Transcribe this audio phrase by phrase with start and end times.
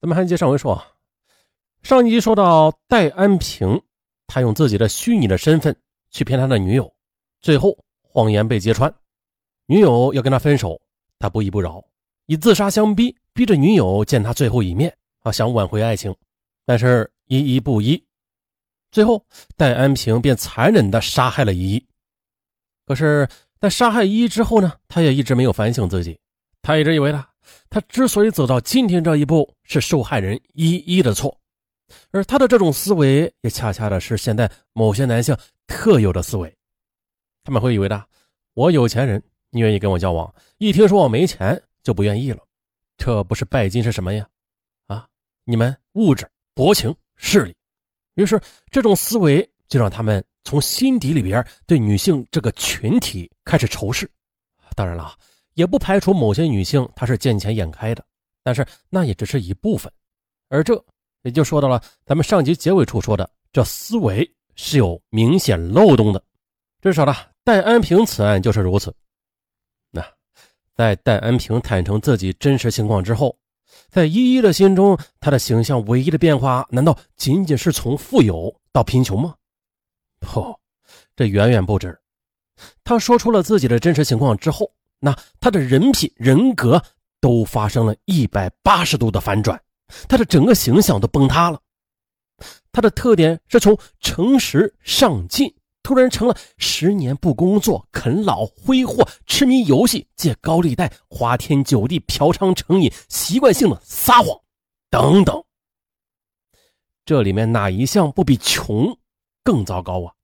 [0.00, 0.86] 咱们还接上回说啊，
[1.82, 3.78] 上一集说到戴安平，
[4.26, 5.76] 他用自己的虚拟的身份
[6.10, 6.90] 去骗他的女友，
[7.42, 8.92] 最后谎言被揭穿，
[9.66, 10.80] 女友要跟他分手，
[11.18, 11.84] 他不依不饶，
[12.24, 16.16] 以自杀相逼，逼着女友见他最后一面啊，想挽回爱情，
[16.64, 18.02] 但是依依不依，
[18.90, 19.22] 最后
[19.54, 21.86] 戴安平便残忍的杀害了依依。
[22.86, 23.28] 可是，
[23.60, 26.18] 在杀害依依之后呢，他也一直没有反省自己，
[26.62, 27.29] 他一直以为他。
[27.68, 31.40] 他之所以走到今天这一步，是受害人一一的错，
[32.10, 35.36] 而他的这种思维也恰恰的是现在某些男性
[35.66, 36.54] 特有的思维。
[37.44, 38.04] 他们会以为的，
[38.54, 42.38] 我有钱人，你愿意跟我交往，一听说我没钱就不愿意了，
[42.96, 44.28] 这不是拜金是什么呀？
[44.86, 45.08] 啊，
[45.44, 47.56] 你们物质、薄情、势力，
[48.14, 54.10] 于是这种思维就让他们从心底里边对女性这个群体开始仇视。
[54.76, 55.16] 当然了。
[55.54, 58.04] 也不排除某些女性她是见钱眼开的，
[58.42, 59.92] 但是那也只是一部分，
[60.48, 60.82] 而这
[61.22, 66.22] 也就说到了咱们上集结尾处说的，这思维是有明显漏洞的。
[66.80, 68.94] 至少呢，戴安平此案就是如此。
[69.90, 70.02] 那
[70.74, 73.36] 在戴安平坦诚自己真实情况之后，
[73.88, 79.34] 在依依的心中，他的形象唯一的变化，难道仅仅是从富有到贫穷吗？
[80.20, 80.58] 不，
[81.14, 81.98] 这远远不止。
[82.82, 84.70] 他说出了自己的真实情况之后。
[85.00, 86.82] 那他的人品、人格
[87.20, 89.60] 都发生了一百八十度的反转，
[90.08, 91.60] 他的整个形象都崩塌了。
[92.70, 104.40] 他的特点是从诚实上进，突然成了十年不工作、啃老、挥霍、痴迷游戏、借高利贷、花天酒地、嫖娼成瘾、习惯性的撒谎
[104.88, 105.42] 等等。
[107.04, 108.96] 这里面哪一项不比穷
[109.42, 110.14] 更糟糕啊？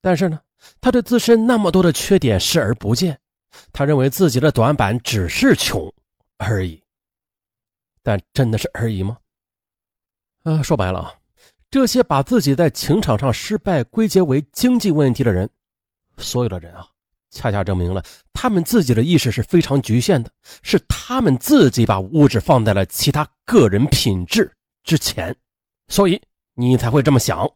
[0.00, 0.40] 但是呢，
[0.80, 3.18] 他对自身那么多的缺点视而不见。
[3.72, 5.92] 他认为自己的短板只是穷
[6.38, 6.82] 而已，
[8.02, 9.16] 但真的是而已吗？
[10.42, 11.14] 啊，说白了啊，
[11.70, 15.48] 这些把自己在情场上失败归结为经济问题的人，
[16.18, 16.86] 所有的人啊，
[17.30, 20.30] 恰恰证明了他们自己的意识是非常局限的，
[20.62, 24.52] 是他们自己把物质放在了其他个人品质
[24.82, 25.36] 之前，
[25.88, 26.20] 所以
[26.54, 27.48] 你才会这么想。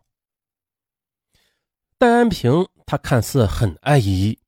[1.99, 4.39] 戴安平他看似很爱依依。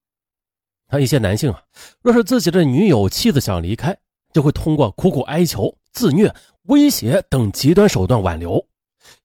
[0.88, 1.62] 他一些男性啊，
[2.00, 3.96] 若是自己的女友、妻子想离开，
[4.32, 8.66] 就会通过苦苦哀求、自虐、威胁等极端手段挽留。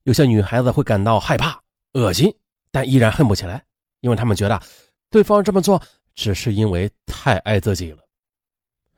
[0.03, 1.63] 有些女孩子会感到害怕、
[1.94, 2.31] 恶心，
[2.69, 3.63] 但依然恨不起来，
[4.01, 4.62] 因为他们觉得
[5.09, 5.81] 对方这么做
[6.13, 8.00] 只是因为太爱自己了。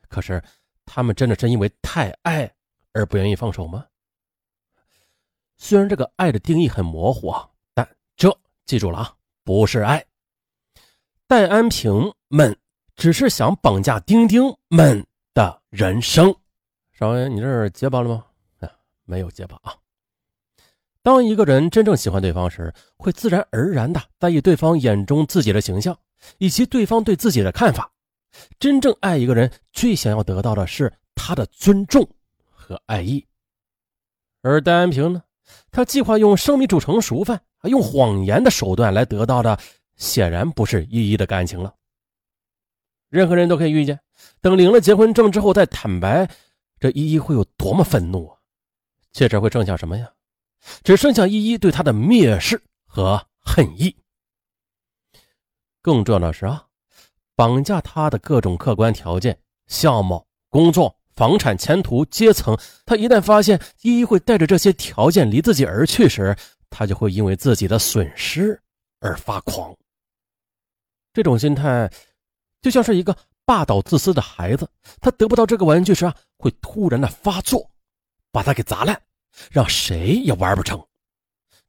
[0.09, 0.43] 可是，
[0.85, 2.51] 他们真的是因为太爱
[2.93, 3.85] 而不愿意放手吗？
[5.57, 7.87] 虽然这个爱的定义很模糊啊，但
[8.17, 10.03] 这记住了啊，不是爱。
[11.27, 12.53] 戴安平们
[12.97, 16.35] 只是想绑架丁丁们的人生。
[16.91, 18.25] 少爷，你这是结巴了吗？
[18.59, 18.69] 啊，
[19.05, 19.73] 没有结巴啊。
[21.01, 25.97] 当一个人真正喜欢对方时，会自然而然的在意对方眼中自己的形象，
[26.37, 27.89] 以及对方对自己的看法。
[28.59, 32.05] 真正爱一个人，最想要得到的是他的尊重
[32.49, 33.25] 和爱意。
[34.41, 35.23] 而戴安平呢，
[35.71, 39.57] 他计划用生米煮成熟饭，用谎言的手段来得到的。
[39.95, 41.73] 显然不是依依的感情了。
[43.09, 43.99] 任何人都可以遇见，
[44.41, 46.29] 等领了结婚证之后再坦白，
[46.79, 48.37] 这依依会有多么愤怒啊！
[49.11, 50.11] 接着会剩下什么呀？
[50.83, 53.95] 只剩下依依对他的蔑视和恨意。
[55.81, 56.65] 更重要的是啊，
[57.35, 66.35] 绑架他的各种客观条件、相貌、工作、房产、前途、阶层，他一旦发现依依会带着这些条件离自己而去时，
[66.69, 68.59] 他就会因为自己的损失
[68.99, 69.73] 而发狂。
[71.13, 71.89] 这种心态，
[72.65, 73.15] 就像是一个
[73.45, 74.67] 霸道自私的孩子，
[74.99, 77.69] 他得不到这个玩具时啊，会突然的发作，
[78.31, 78.99] 把它给砸烂，
[79.51, 80.83] 让谁也玩不成。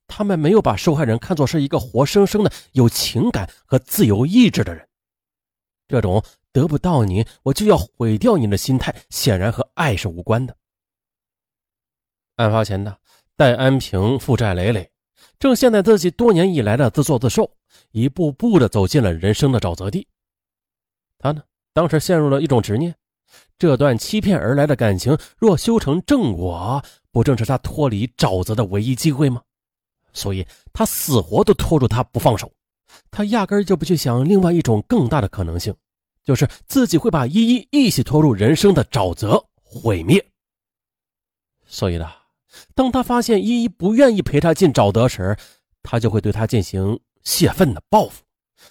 [0.06, 4.88] 他们没有把受害人看作是一个活生生的有情感和自由意志的人。
[5.86, 10.56] 这种得不到你，我就要毁掉你的心态，显然和爱是无关的。
[12.36, 12.96] 案发前呢，
[13.36, 14.90] 戴安平负债累累，
[15.38, 17.50] 正陷在自己多年以来的自作自受。
[17.90, 20.08] 一步步的走进了人生的沼泽地。
[21.26, 21.42] 他呢，
[21.72, 22.94] 当时陷入了一种执念：
[23.58, 29.42] 这段欺骗而来的感情，若修成正果，不正是他脱离沼泽的唯一机会吗？
[30.12, 32.50] 所以，他死活都拖住他不放手。
[33.10, 35.74] 他压根就不去想另外一种更大的可能性，
[36.22, 40.24] 就是自己会把依依一起拖入人生的沼泽毁灭。
[41.66, 42.08] 所以呢，
[42.74, 45.36] 当他发现依依不愿意陪他进沼泽时，
[45.82, 46.98] 他就会对他进行。
[47.26, 48.22] 泄愤的报复，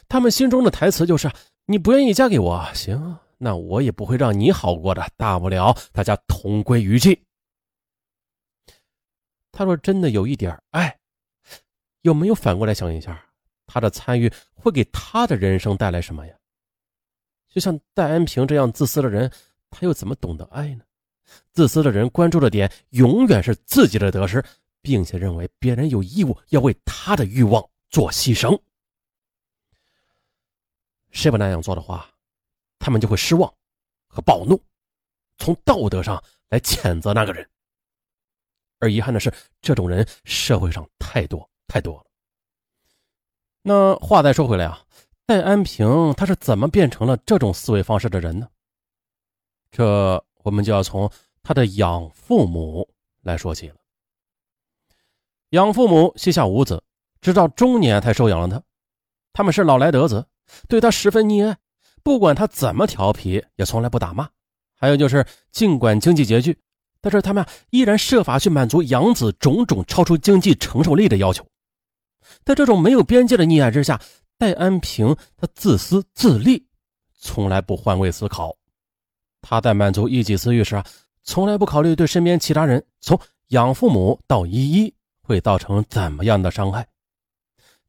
[0.08, 1.30] 他们心中的台词就是
[1.68, 7.20] ：“你不愿意嫁给我，行，那我也不会让你好过的，大不了大家同归于尽。”
[9.52, 11.00] 他若真的有一点爱，
[12.02, 13.26] 有没有反过来想一下，
[13.66, 16.36] 他的参与会给他的人生带来什么呀？
[17.50, 19.32] 就像戴安平这样自私的人，
[19.70, 20.84] 他又怎么懂得爱呢？
[21.52, 24.44] 自私的人关注的点永远是自己的得失，
[24.82, 28.60] 并且认为别人有义务要为他的欲望做牺牲。
[31.16, 32.08] 谁不那样做的话，
[32.78, 33.52] 他们就会失望
[34.08, 34.62] 和暴怒，
[35.38, 37.50] 从道德上来谴责那个人。
[38.80, 42.06] 而遗憾的是，这种人社会上太多太多了。
[43.62, 44.86] 那话再说回来啊，
[45.26, 48.50] 戴安平他是怎么变成了这种思维方式的人呢？
[49.72, 51.10] 这我们就要从
[51.42, 52.88] 他的养父母
[53.22, 53.78] 来说起了。
[55.52, 56.84] 养父母膝下无子，
[57.22, 58.62] 直到中年才收养了他。
[59.32, 60.28] 他们是老来得子，
[60.68, 61.58] 对他十分溺爱，
[62.04, 64.30] 不管他怎么调皮，也从来不打骂。
[64.78, 66.58] 还有就是，尽管经济拮据。
[67.02, 71.46] 但是他们依然设法去满足养子种种超出经济承受力的要求，
[72.44, 74.02] 在这种没有边界的溺爱之下，
[74.40, 76.66] 戴安平他自私自利，
[77.20, 78.56] 从来不换位思考。
[79.42, 80.86] 他在满足一己私欲时啊，
[81.22, 83.20] 从来不考虑对身边其他人，从
[83.50, 86.88] 养父母到依依会造成怎么样的伤害。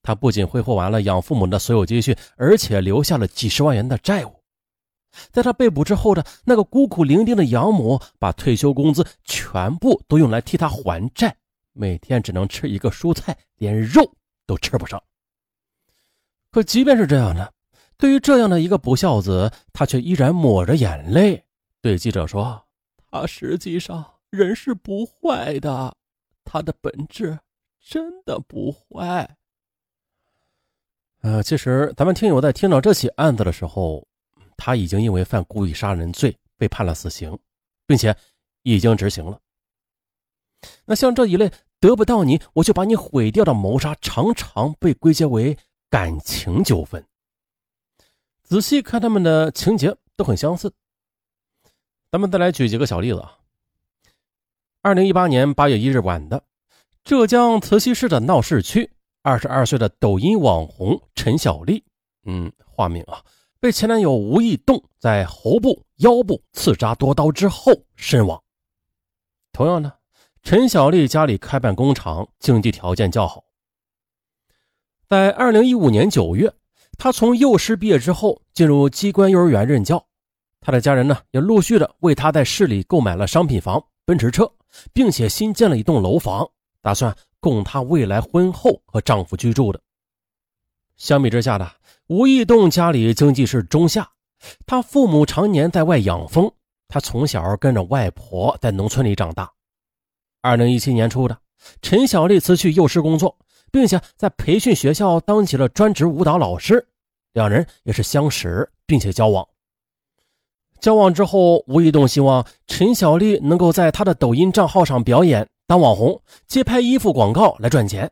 [0.06, 4.32] 他不仅挥霍完了养父母的所有积蓄，而且留下了几十万元的债务。
[5.32, 11.34] 在他被捕之后的那个孤苦伶仃的养母，把退休工资全部都用来替他还债，
[11.72, 14.08] 每天只能吃一个蔬菜，连肉
[14.46, 15.02] 都吃不上。
[16.52, 17.52] 可即便是这样的，
[17.98, 21.44] 对于这样的一个不孝子，他却依然抹着眼泪
[21.82, 22.62] 对记者说
[23.10, 25.92] ：“他实际上人是不坏的，
[26.44, 27.36] 他的本质
[27.84, 29.36] 真的不坏。”
[31.26, 34.06] 呃，其实咱们听友在听到这起案子的时候。
[34.58, 37.38] 他已经因为犯故意杀人罪被判了死刑，
[37.86, 38.16] 并且
[38.62, 39.38] 已经执行了。
[40.86, 45.54] 那像这一类得不到你我就把你毁掉的谋杀，常常被归结为
[45.90, 47.04] 感情纠纷。
[48.44, 50.72] 仔细看他们的情节都很相似。
[52.10, 53.36] 咱们再来举几个小例子啊。
[54.80, 56.42] 二零一八年八月一日晚的，
[57.04, 58.90] 浙江慈溪市的闹市区，
[59.26, 61.82] 二十二岁的抖音网红陈小丽，
[62.26, 63.20] 嗯，化名啊。
[63.58, 68.40] 被前男友吴义栋在喉部、腰部刺扎多刀之后身亡。
[69.52, 69.92] 同样呢，
[70.44, 73.42] 陈小丽家里开办工厂，经济条件较好。
[75.08, 76.52] 在二零一五年九月，
[76.96, 80.06] 她从幼师毕业之后，进入机关幼儿园任教。
[80.60, 84.52] 她的家人呢，也陆续的为她在市里购买了商品房、奔驰车，
[84.92, 86.48] 并且新建了一栋楼房，
[86.86, 89.80] 打算供她未来婚后和丈夫居住的。
[90.96, 91.68] 相比之下呢，
[92.06, 94.08] 吴义栋家里经济是中下，
[94.66, 96.48] 他父母常年在外养蜂，
[96.86, 99.50] 他从小跟着外婆在农村里长大。
[100.42, 101.36] 二零一七年初的，
[101.82, 103.36] 陈小丽辞去幼师工作，
[103.72, 106.86] 并且在培训学校当起了专职舞蹈老师，
[107.32, 109.44] 两人也是相识并且交往。
[110.78, 118.10] 交往之后，吴义栋希望陈小丽能够在他的抖音账号上表演当网红，接拍衣服广告来赚钱。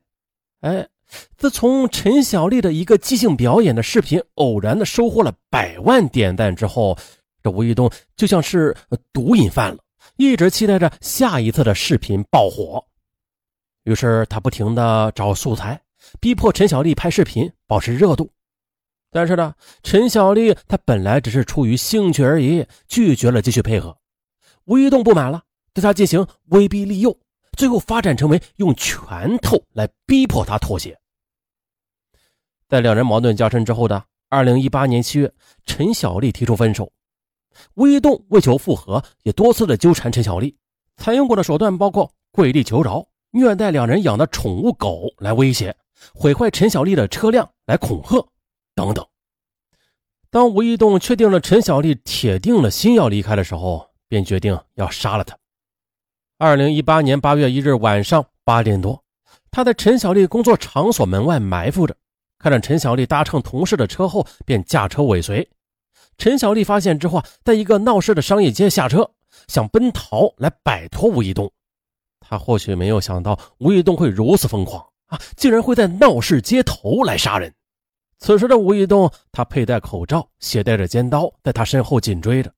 [0.60, 0.88] 哎。
[1.36, 6.98] 自从陈小丽的一个即兴表演的视频偶然的收获了百万点赞之后，
[7.40, 8.74] 这吴玉东就像是
[9.12, 9.78] 毒瘾犯了，
[10.16, 12.84] 一直期待着下一次的视频爆火。
[13.84, 15.80] 于是他不停的找素材，
[16.18, 18.28] 逼迫陈小丽拍视频，保持热度。
[19.12, 23.96] 但是呢，陈小丽她本来只是出于兴趣而已，拒绝了继续配合。
[24.64, 27.16] 吴玉东不满了，对他进行威逼利诱，
[27.54, 30.98] 最后发展成为用拳头来逼迫他妥协。
[32.68, 35.32] 在两人矛盾加深之后的二零一八年七月，
[35.64, 36.90] 陈小丽提出分手，
[37.74, 40.56] 吴一栋为求复合，也多次的纠缠陈小丽，
[40.96, 45.76] 采用过的手段包括跪地求饶、虐待两人养的宠物狗来威胁、
[46.14, 48.26] 毁坏陈小丽的车辆来恐吓
[48.74, 49.06] 等等。
[50.30, 55.38] 当吴一栋确定了陈小丽铁定了心要离开的时候，便决定要杀了她。
[56.36, 59.04] 二零一八年八月一日晚上八点多，
[59.52, 61.96] 他在陈小丽工作场所门外埋伏着。
[62.40, 65.48] 看着陈小丽搭乘同事的车后，便驾车尾随。
[66.18, 69.08] 陈小丽发现之后，在一个闹市的商业街下车，
[69.46, 71.48] 想奔逃来摆脱吴一东。
[72.18, 77.54] 他或许没有想到吴一东会如此疯狂啊，竟然会在闹市街头来杀人。
[78.18, 82.52] 此时的吴一东，他佩戴口罩，携带着尖刀，在他身后紧追着。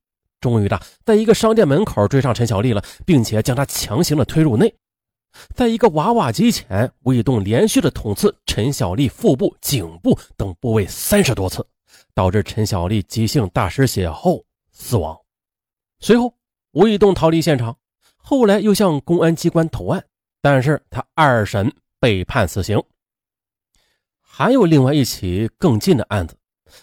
[0.47, 4.73] 终于的，在一个商店门口追上陈小丽了，并且将她强行的推入内。
[5.57, 11.67] 在一个娃娃机前，吴以栋连续的捅刺陈小丽腹部、颈部等部位三十多次，
[12.15, 15.19] 导致陈小丽急性大失血后死亡。
[15.99, 16.33] 随后，
[16.71, 17.77] 吴以栋逃离现场，
[18.17, 20.05] 后来又向公安机关投案，
[20.41, 22.81] 但是他二审被判死刑。
[24.21, 26.37] 还有另外一起更近的案子，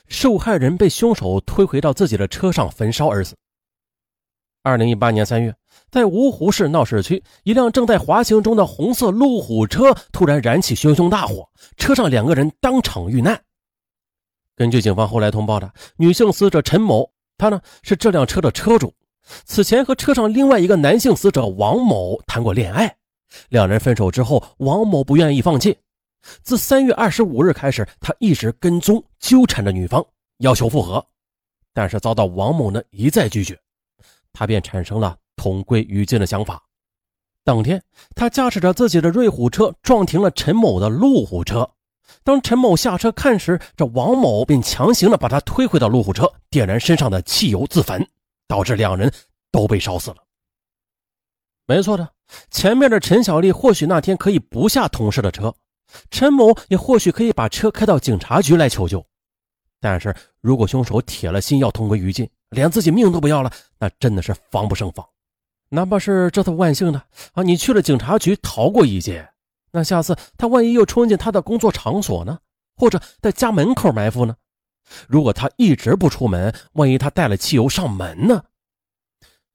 [0.09, 3.33] 受害人被凶手推回到自己的车上焚烧而死。
[4.65, 5.53] 二零一八年三月，
[5.91, 13.37] 在芜湖市闹市区，一辆正在滑行中的红色路虎车突然燃起熊熊大火，车上两个人当场遇难。
[14.55, 18.93] 根据警方后来通报的，女性死者陈某，她呢是这辆车的车主，
[19.43, 22.95] 此前和车上另外一个男性死者王某谈过恋爱，
[23.49, 25.77] 两人分手之后，王某不愿意放弃，
[26.41, 30.05] 自三月二十五日开始，他一直跟踪纠缠着女方，
[30.37, 31.05] 要求复合，
[31.73, 33.59] 但是遭到王某呢一再拒绝。
[34.33, 36.61] 他便产生了同归于尽的想法。
[37.45, 37.81] 当天，
[38.15, 41.69] 他驾驶着自己的瑞虎车撞停了陈某的路虎车。
[42.23, 48.05] 当陈某下车看时，这王某便强行的把他推回到路虎车，点燃身上的汽油自焚，
[48.47, 49.11] 导致两人
[49.51, 50.17] 都被烧死了。
[51.65, 52.09] 没错的，
[52.49, 55.53] 前面的陈小丽或许那天可以不下同事的车，
[56.11, 59.05] 陈某也或许可以把车开到警察局来求救。
[59.79, 65.05] 但是如果凶手铁了心要同归于尽，连自己命都不要了，那真的是防不胜防。
[65.69, 67.01] 哪怕是这次万幸的
[67.33, 69.27] 啊，你去了警察局逃过一劫，
[69.71, 72.39] 那下次他万一又冲进他的工作场所呢？
[72.75, 74.35] 或者在家门口埋伏呢？
[75.07, 78.43] 如果他一直不出门，万一他带了汽油上门呢？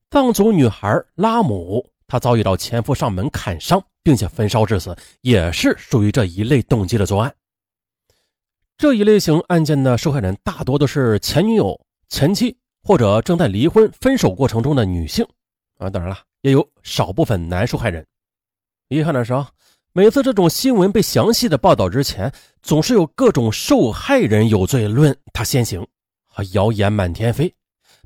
[0.09, 7.33] 藏族女孩拉姆，她遭遇到前夫上门砍伤，并且焚烧致死，也是属于这一类动机的作案。
[8.75, 11.79] 这一类型案件的受害人大多都是前女友、
[12.09, 12.57] 前妻。
[12.83, 15.25] 或者正在离婚、分手过程中的女性，
[15.77, 18.05] 啊，当然了，也有少部分男受害人。
[18.87, 19.49] 遗憾的是啊，
[19.93, 22.31] 每次这种新闻被详细的报道之前，
[22.61, 25.85] 总是有各种受害人有罪论他先行，
[26.33, 27.53] 啊，谣言满天飞。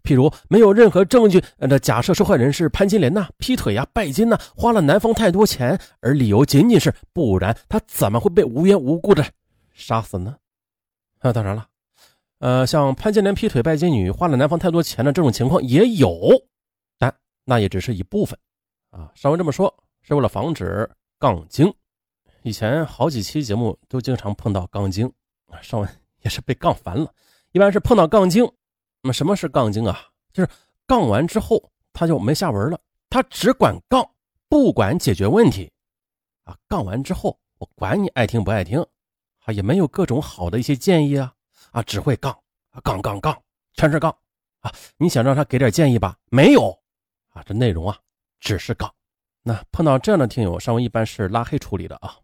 [0.03, 9.25] 譬如没有任何证据的假设受害人是潘金莲呐，劈腿呀、拜金呐，花了男方太多钱，而理由仅仅是不然他怎么会被无缘无故的
[9.73, 10.35] 杀死呢？
[11.19, 11.65] 啊，当然了。
[12.43, 16.29] 呃，像潘金莲劈腿拜金女，花了男方太多钱的这种情况也有，
[17.00, 18.38] 但那也只是一部分
[18.89, 19.09] 啊。
[19.15, 21.73] 上文这么说是为了防止杠精。
[22.41, 25.09] 以前好几期节目都经常碰到杠精
[25.47, 27.09] 啊，上文 也是被杠烦了。
[27.53, 28.43] 一般是碰到杠精，
[29.01, 29.97] 那么什么是杠精啊？
[30.33, 30.50] 就是
[30.85, 32.77] 杠完之后他就没下文了，
[33.09, 34.05] 他只管杠，
[34.50, 35.71] 不管解决问题
[36.43, 36.57] 啊。
[36.67, 38.85] 杠完之后，我管你爱听不爱听，
[39.45, 41.33] 啊，也没有各种好的一些建议啊。
[41.73, 42.37] 啊，只会杠，
[42.83, 43.35] 杠杠杠，
[43.73, 44.15] 全是杠，
[44.59, 44.71] 啊！
[44.95, 46.15] 你想让他给点建议吧？
[46.29, 46.69] 没有，
[47.29, 47.97] 啊，这内容啊，
[48.39, 48.93] 只是杠。
[49.41, 52.15] 那碰到这样的听友，上文一般是拉黑处理的啊，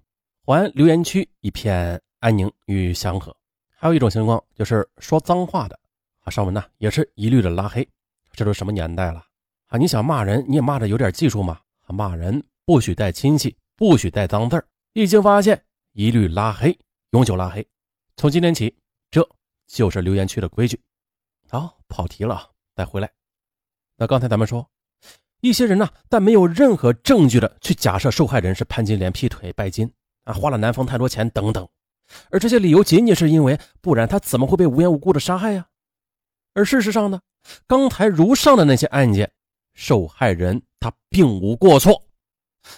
[0.45, 3.35] 还留言区一片安宁与祥和。
[3.75, 5.79] 还有一种情况就是说脏话的，
[6.21, 7.87] 啊，上文呢也是一律的拉黑。
[8.33, 9.25] 这都什么年代了
[9.65, 9.79] 啊？
[9.79, 11.59] 你想骂人，你也骂的有点技术嘛？
[11.87, 14.63] 骂人不许带亲戚，不许带脏字
[14.93, 15.59] 一经发现，
[15.93, 16.77] 一律拉黑，
[17.13, 17.67] 永久拉黑。
[18.15, 18.77] 从今天起，
[19.09, 19.27] 这。
[19.69, 20.81] 就是留言区的规矩。
[21.47, 23.09] 好，跑题了，再回来。
[23.95, 24.69] 那刚才咱们说，
[25.41, 29.89] 一些人呢，但没有任何证据的去假设受害人是潘金莲劈腿拜金
[30.25, 31.67] 啊，花了男方太多钱等等，
[32.31, 35.67] 而这些理由仅仅是因为，不然他怎么会被无缘无故的杀害呀？
[36.53, 37.21] 而事实上呢，
[37.67, 39.31] 刚才如上的那些案件，
[39.73, 42.07] 受害人他并无过错，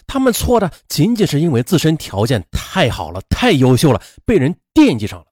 [0.05, 5.30] 他们错的仅仅是因为自身条件太好了，太优秀了，被人惦记上了。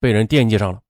[0.00, 0.80] 被人惦记上了，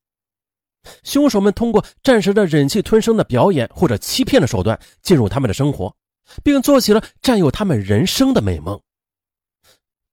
[1.02, 5.94] 凶手们通过暂时的忍气吞声的表演或者欺骗的手段进入他们的生活，
[6.42, 8.80] 并做起了占有他们人生的美梦。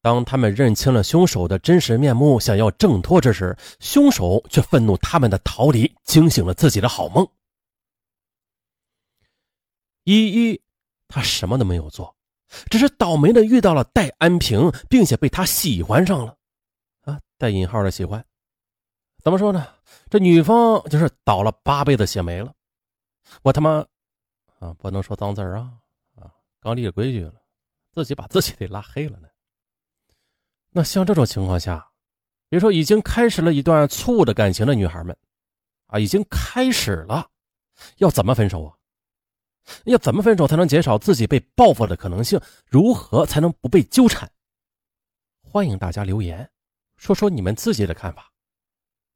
[0.02, 7.28] 当他们认清了凶手的真实面目，想要挣脱之时，凶手却愤怒他们的逃离，惊醒了自己的好梦。
[10.06, 10.62] 依依，
[11.08, 12.16] 他什么都没有做，
[12.70, 16.38] 只是倒霉的遇到了戴安平，并且被他喜欢上了，
[17.02, 18.24] 啊，带引号的喜欢。
[19.28, 19.68] 怎么说呢？
[20.10, 22.54] 这女方就是倒了八辈子血霉了。
[23.42, 23.86] 我他妈
[24.58, 25.70] 啊，不能说脏字啊
[26.16, 26.32] 啊！
[26.62, 27.34] 刚立了规矩了，
[27.92, 29.28] 自己把自己给拉黑了呢。
[30.70, 31.92] 那像这种情况下，
[32.48, 35.14] 比如说已经开始了一段错误的感情的女孩们
[35.88, 37.30] 啊，已经开始了，
[37.98, 38.78] 要怎么分手啊？
[39.84, 42.40] 要怎么分手才能减少自己被报复的可能性？
[42.66, 44.32] 如何才能不被纠缠？
[45.44, 46.50] 欢迎大家留言，
[46.96, 48.32] 说说你们自己的看法。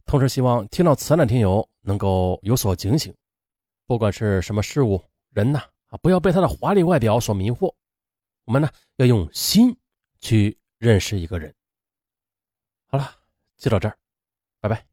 [0.06, 3.14] 同时，希望听到此案的听友能够有所警醒，
[3.86, 7.74] 不管是什么事物、人呐，啊，不要被他的华丽外表所迷惑。
[8.46, 9.76] 我们呢，要用心
[10.20, 11.54] 去认识一个人。
[12.88, 13.10] 好了，
[13.58, 13.98] 就到这儿，
[14.60, 14.91] 拜拜。